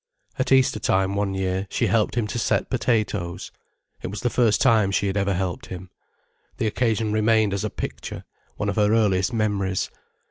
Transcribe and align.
At 0.39 0.51
Eastertime 0.51 1.13
one 1.13 1.35
year, 1.35 1.67
she 1.69 1.85
helped 1.85 2.15
him 2.15 2.25
to 2.25 2.39
set 2.39 2.71
potatoes. 2.71 3.51
It 4.01 4.07
was 4.07 4.21
the 4.21 4.31
first 4.31 4.59
time 4.59 4.89
she 4.89 5.05
had 5.05 5.15
ever 5.15 5.35
helped 5.35 5.67
him. 5.67 5.91
The 6.57 6.65
occasion 6.65 7.13
remained 7.13 7.53
as 7.53 7.63
a 7.63 7.69
picture, 7.69 8.23
one 8.57 8.67
of 8.69 8.77
her 8.77 8.95
earliest 8.95 9.31
memories. 9.31 9.91